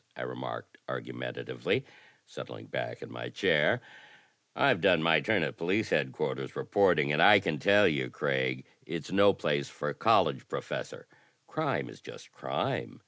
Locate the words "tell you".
7.59-8.09